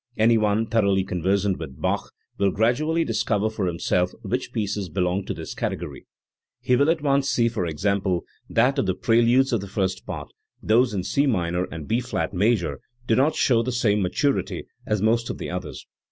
[0.17, 5.33] Any one thoroughly conversant with Bach will gradually discover for himself which pieces belong to
[5.35, 6.07] this category.
[6.59, 10.29] He will at once see, for example, that of the preludes of the First Part,
[10.59, 15.03] those in C minor and B flat major do not show the same maturity as
[15.03, 15.85] most of the others.